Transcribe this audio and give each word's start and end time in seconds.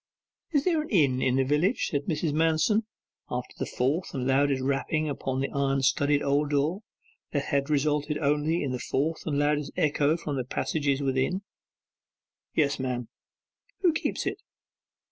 'Is 0.51 0.63
there 0.63 0.81
an 0.81 0.89
inn 0.89 1.21
in 1.21 1.35
the 1.35 1.43
village?' 1.43 1.89
said 1.91 2.05
Mrs. 2.05 2.33
Manston, 2.33 2.85
after 3.29 3.53
the 3.59 3.67
fourth 3.67 4.15
and 4.15 4.25
loudest 4.25 4.63
rapping 4.63 5.07
upon 5.07 5.39
the 5.41 5.49
iron 5.51 5.83
studded 5.83 6.23
old 6.23 6.49
door 6.49 6.81
had 7.33 7.69
resulted 7.69 8.17
only 8.17 8.63
in 8.63 8.71
the 8.71 8.79
fourth 8.79 9.23
and 9.27 9.37
loudest 9.37 9.71
echo 9.77 10.17
from 10.17 10.37
the 10.37 10.43
passages 10.43 11.01
inside. 11.01 11.41
'Yes, 12.55 12.79
ma'am.' 12.79 13.09
'Who 13.81 13.93
keeps 13.93 14.25
it? 14.25 14.39